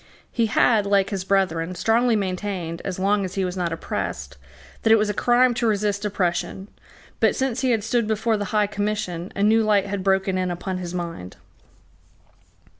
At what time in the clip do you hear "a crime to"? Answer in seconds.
5.11-5.67